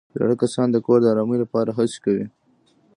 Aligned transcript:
زاړه 0.17 0.35
کسان 0.41 0.67
د 0.71 0.77
کور 0.85 0.99
د 1.01 1.05
ارامۍ 1.13 1.37
لپاره 1.43 1.69
هڅې 1.77 1.99
کوي 2.05 2.25